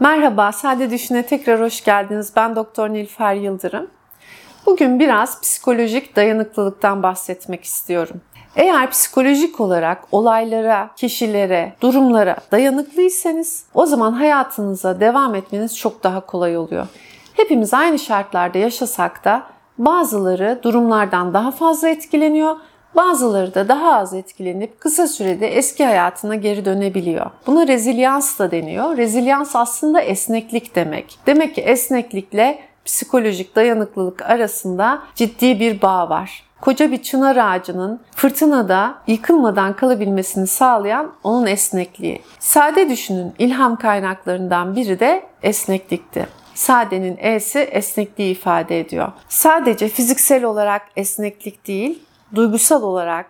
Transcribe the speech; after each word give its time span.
Merhaba, 0.00 0.52
Sade 0.52 0.90
Düşün'e 0.90 1.26
tekrar 1.26 1.60
hoş 1.60 1.84
geldiniz. 1.84 2.32
Ben 2.36 2.56
Doktor 2.56 2.88
Nilfer 2.88 3.34
Yıldırım. 3.34 3.86
Bugün 4.66 5.00
biraz 5.00 5.40
psikolojik 5.40 6.16
dayanıklılıktan 6.16 7.02
bahsetmek 7.02 7.64
istiyorum. 7.64 8.20
Eğer 8.56 8.90
psikolojik 8.90 9.60
olarak 9.60 10.04
olaylara, 10.12 10.90
kişilere, 10.96 11.72
durumlara 11.80 12.36
dayanıklıysanız 12.52 13.64
o 13.74 13.86
zaman 13.86 14.12
hayatınıza 14.12 15.00
devam 15.00 15.34
etmeniz 15.34 15.78
çok 15.78 16.04
daha 16.04 16.20
kolay 16.20 16.56
oluyor. 16.56 16.86
Hepimiz 17.34 17.74
aynı 17.74 17.98
şartlarda 17.98 18.58
yaşasak 18.58 19.24
da 19.24 19.42
bazıları 19.78 20.60
durumlardan 20.62 21.34
daha 21.34 21.50
fazla 21.50 21.88
etkileniyor, 21.88 22.56
Bazıları 22.98 23.54
da 23.54 23.68
daha 23.68 23.96
az 23.96 24.14
etkilenip 24.14 24.80
kısa 24.80 25.06
sürede 25.06 25.48
eski 25.48 25.84
hayatına 25.84 26.34
geri 26.34 26.64
dönebiliyor. 26.64 27.30
Buna 27.46 27.68
rezilyans 27.68 28.38
da 28.38 28.50
deniyor. 28.50 28.96
Rezilyans 28.96 29.56
aslında 29.56 30.00
esneklik 30.00 30.74
demek. 30.74 31.18
Demek 31.26 31.54
ki 31.54 31.60
esneklikle 31.60 32.58
psikolojik 32.84 33.56
dayanıklılık 33.56 34.22
arasında 34.22 35.02
ciddi 35.14 35.60
bir 35.60 35.82
bağ 35.82 36.10
var. 36.10 36.44
Koca 36.60 36.90
bir 36.90 37.02
çınar 37.02 37.36
ağacının 37.36 38.00
fırtınada 38.16 38.94
yıkılmadan 39.06 39.76
kalabilmesini 39.76 40.46
sağlayan 40.46 41.12
onun 41.24 41.46
esnekliği. 41.46 42.22
Sade 42.38 42.90
düşünün 42.90 43.32
ilham 43.38 43.76
kaynaklarından 43.76 44.76
biri 44.76 45.00
de 45.00 45.22
esneklikti. 45.42 46.26
Sade'nin 46.54 47.16
E'si 47.20 47.58
esnekliği 47.58 48.32
ifade 48.32 48.80
ediyor. 48.80 49.12
Sadece 49.28 49.88
fiziksel 49.88 50.44
olarak 50.44 50.82
esneklik 50.96 51.66
değil, 51.66 52.02
duygusal 52.34 52.82
olarak 52.82 53.26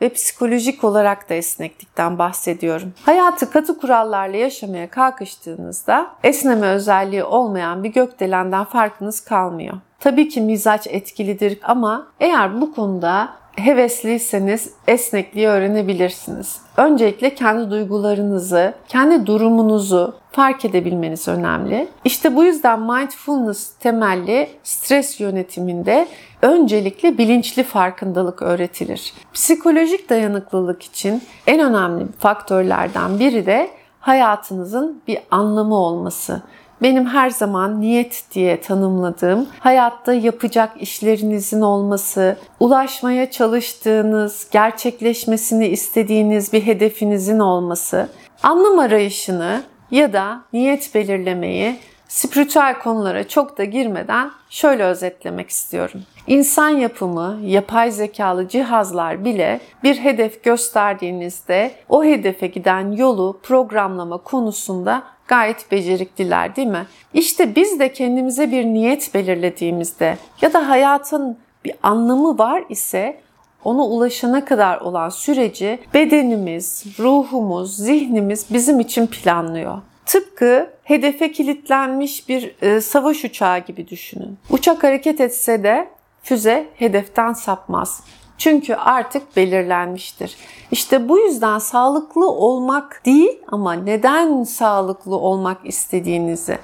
ve 0.00 0.08
psikolojik 0.08 0.84
olarak 0.84 1.30
da 1.30 1.34
esneklikten 1.34 2.18
bahsediyorum. 2.18 2.92
Hayatı 3.02 3.50
katı 3.50 3.78
kurallarla 3.78 4.36
yaşamaya 4.36 4.90
kalkıştığınızda 4.90 6.10
esneme 6.22 6.66
özelliği 6.66 7.24
olmayan 7.24 7.84
bir 7.84 7.92
gökdelenden 7.92 8.64
farkınız 8.64 9.20
kalmıyor. 9.20 9.74
Tabii 10.00 10.28
ki 10.28 10.40
mizaç 10.40 10.86
etkilidir 10.86 11.58
ama 11.62 12.06
eğer 12.20 12.60
bu 12.60 12.74
konuda 12.74 13.39
hevesliyseniz 13.64 14.70
esnekliği 14.88 15.48
öğrenebilirsiniz. 15.48 16.58
Öncelikle 16.76 17.34
kendi 17.34 17.70
duygularınızı, 17.70 18.74
kendi 18.88 19.26
durumunuzu 19.26 20.14
fark 20.32 20.64
edebilmeniz 20.64 21.28
önemli. 21.28 21.88
İşte 22.04 22.36
bu 22.36 22.44
yüzden 22.44 22.80
mindfulness 22.80 23.72
temelli 23.80 24.48
stres 24.62 25.20
yönetiminde 25.20 26.08
öncelikle 26.42 27.18
bilinçli 27.18 27.62
farkındalık 27.62 28.42
öğretilir. 28.42 29.12
Psikolojik 29.32 30.10
dayanıklılık 30.10 30.82
için 30.82 31.22
en 31.46 31.60
önemli 31.60 32.06
faktörlerden 32.18 33.18
biri 33.18 33.46
de 33.46 33.70
hayatınızın 34.00 35.02
bir 35.08 35.18
anlamı 35.30 35.74
olması 35.74 36.42
benim 36.82 37.06
her 37.06 37.30
zaman 37.30 37.80
niyet 37.80 38.24
diye 38.34 38.60
tanımladığım 38.60 39.46
hayatta 39.58 40.12
yapacak 40.12 40.82
işlerinizin 40.82 41.60
olması, 41.60 42.36
ulaşmaya 42.60 43.30
çalıştığınız, 43.30 44.46
gerçekleşmesini 44.50 45.68
istediğiniz 45.68 46.52
bir 46.52 46.66
hedefinizin 46.66 47.38
olması, 47.38 48.08
anlam 48.42 48.78
arayışını 48.78 49.62
ya 49.90 50.12
da 50.12 50.42
niyet 50.52 50.94
belirlemeyi 50.94 51.76
spiritüel 52.10 52.78
konulara 52.78 53.28
çok 53.28 53.58
da 53.58 53.64
girmeden 53.64 54.30
şöyle 54.48 54.84
özetlemek 54.84 55.50
istiyorum. 55.50 56.02
İnsan 56.26 56.68
yapımı, 56.68 57.38
yapay 57.44 57.90
zekalı 57.90 58.48
cihazlar 58.48 59.24
bile 59.24 59.60
bir 59.82 59.96
hedef 59.96 60.44
gösterdiğinizde 60.44 61.70
o 61.88 62.04
hedefe 62.04 62.46
giden 62.46 62.92
yolu 62.92 63.38
programlama 63.42 64.18
konusunda 64.18 65.02
gayet 65.28 65.72
becerikliler 65.72 66.56
değil 66.56 66.68
mi? 66.68 66.86
İşte 67.14 67.56
biz 67.56 67.80
de 67.80 67.92
kendimize 67.92 68.50
bir 68.50 68.64
niyet 68.64 69.14
belirlediğimizde 69.14 70.18
ya 70.42 70.52
da 70.52 70.68
hayatın 70.68 71.38
bir 71.64 71.74
anlamı 71.82 72.38
var 72.38 72.64
ise 72.68 73.20
ona 73.64 73.86
ulaşana 73.86 74.44
kadar 74.44 74.80
olan 74.80 75.08
süreci 75.08 75.78
bedenimiz, 75.94 76.84
ruhumuz, 76.98 77.76
zihnimiz 77.76 78.46
bizim 78.50 78.80
için 78.80 79.06
planlıyor. 79.06 79.78
Tıpkı 80.06 80.70
hedefe 80.82 81.32
kilitlenmiş 81.32 82.28
bir 82.28 82.54
e, 82.62 82.80
savaş 82.80 83.24
uçağı 83.24 83.58
gibi 83.58 83.88
düşünün. 83.88 84.38
Uçak 84.50 84.84
hareket 84.84 85.20
etse 85.20 85.62
de 85.62 85.88
füze 86.22 86.66
hedeften 86.74 87.32
sapmaz. 87.32 88.02
Çünkü 88.38 88.74
artık 88.74 89.36
belirlenmiştir. 89.36 90.36
İşte 90.70 91.08
bu 91.08 91.18
yüzden 91.18 91.58
sağlıklı 91.58 92.30
olmak 92.30 93.02
değil 93.06 93.38
ama 93.48 93.72
neden 93.72 94.44
sağlıklı 94.44 95.16
olmak 95.16 95.58
istediğinizi, 95.64 96.58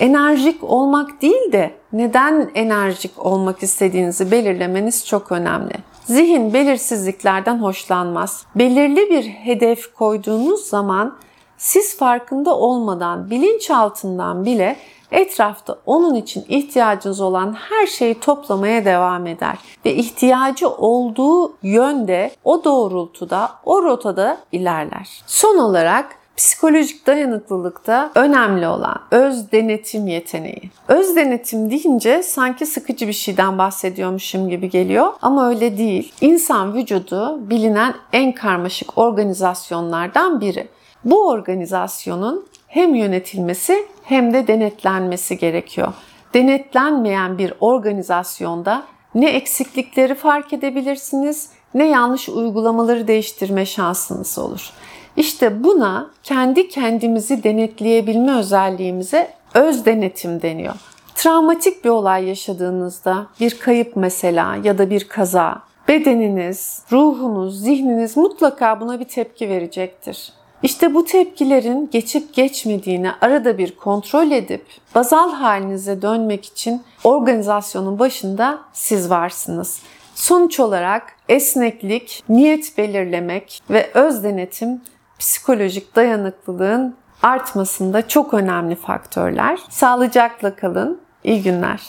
enerjik 0.00 0.64
olmak 0.64 1.22
değil 1.22 1.52
de 1.52 1.70
neden 1.92 2.50
enerjik 2.54 3.26
olmak 3.26 3.62
istediğinizi 3.62 4.30
belirlemeniz 4.30 5.06
çok 5.06 5.32
önemli. 5.32 5.74
Zihin 6.04 6.54
belirsizliklerden 6.54 7.58
hoşlanmaz. 7.58 8.46
Belirli 8.54 9.10
bir 9.10 9.24
hedef 9.24 9.94
koyduğunuz 9.94 10.60
zaman 10.60 11.16
siz 11.58 11.96
farkında 11.96 12.56
olmadan 12.56 13.30
bilinçaltından 13.30 14.44
bile 14.44 14.76
etrafta 15.10 15.78
onun 15.86 16.14
için 16.14 16.44
ihtiyacınız 16.48 17.20
olan 17.20 17.52
her 17.52 17.86
şeyi 17.86 18.20
toplamaya 18.20 18.84
devam 18.84 19.26
eder 19.26 19.58
ve 19.84 19.94
ihtiyacı 19.94 20.68
olduğu 20.68 21.56
yönde, 21.62 22.30
o 22.44 22.64
doğrultuda, 22.64 23.50
o 23.64 23.82
rotada 23.82 24.38
ilerler. 24.52 25.22
Son 25.26 25.58
olarak 25.58 26.17
psikolojik 26.38 27.06
dayanıklılıkta 27.06 28.10
önemli 28.14 28.66
olan 28.66 28.98
öz 29.10 29.52
denetim 29.52 30.06
yeteneği. 30.06 30.70
Öz 30.88 31.16
denetim 31.16 31.70
deyince 31.70 32.22
sanki 32.22 32.66
sıkıcı 32.66 33.08
bir 33.08 33.12
şeyden 33.12 33.58
bahsediyormuşum 33.58 34.48
gibi 34.48 34.70
geliyor 34.70 35.12
ama 35.22 35.48
öyle 35.48 35.78
değil. 35.78 36.12
İnsan 36.20 36.74
vücudu 36.74 37.50
bilinen 37.50 37.94
en 38.12 38.32
karmaşık 38.32 38.98
organizasyonlardan 38.98 40.40
biri. 40.40 40.68
Bu 41.04 41.28
organizasyonun 41.28 42.46
hem 42.66 42.94
yönetilmesi 42.94 43.86
hem 44.02 44.32
de 44.32 44.46
denetlenmesi 44.46 45.38
gerekiyor. 45.38 45.92
Denetlenmeyen 46.34 47.38
bir 47.38 47.52
organizasyonda 47.60 48.82
ne 49.14 49.30
eksiklikleri 49.30 50.14
fark 50.14 50.52
edebilirsiniz 50.52 51.50
ne 51.74 51.88
yanlış 51.88 52.28
uygulamaları 52.28 53.08
değiştirme 53.08 53.66
şansınız 53.66 54.38
olur. 54.38 54.72
İşte 55.18 55.64
buna 55.64 56.10
kendi 56.22 56.68
kendimizi 56.68 57.42
denetleyebilme 57.44 58.38
özelliğimize 58.38 59.28
öz 59.54 59.86
denetim 59.86 60.42
deniyor. 60.42 60.74
Travmatik 61.14 61.84
bir 61.84 61.90
olay 61.90 62.24
yaşadığınızda, 62.24 63.26
bir 63.40 63.58
kayıp 63.58 63.96
mesela 63.96 64.56
ya 64.64 64.78
da 64.78 64.90
bir 64.90 65.08
kaza, 65.08 65.62
bedeniniz, 65.88 66.82
ruhunuz, 66.92 67.60
zihniniz 67.60 68.16
mutlaka 68.16 68.80
buna 68.80 69.00
bir 69.00 69.04
tepki 69.04 69.48
verecektir. 69.48 70.32
İşte 70.62 70.94
bu 70.94 71.04
tepkilerin 71.04 71.88
geçip 71.92 72.34
geçmediğini 72.34 73.10
arada 73.20 73.58
bir 73.58 73.76
kontrol 73.76 74.30
edip 74.30 74.66
bazal 74.94 75.32
halinize 75.32 76.02
dönmek 76.02 76.44
için 76.44 76.82
organizasyonun 77.04 77.98
başında 77.98 78.58
siz 78.72 79.10
varsınız. 79.10 79.80
Sonuç 80.14 80.60
olarak 80.60 81.02
esneklik, 81.28 82.24
niyet 82.28 82.78
belirlemek 82.78 83.62
ve 83.70 83.90
öz 83.94 84.24
denetim 84.24 84.80
psikolojik 85.18 85.96
dayanıklılığın 85.96 86.96
artmasında 87.22 88.08
çok 88.08 88.34
önemli 88.34 88.76
faktörler. 88.76 89.58
Sağlıcakla 89.68 90.56
kalın. 90.56 91.00
İyi 91.24 91.42
günler. 91.42 91.80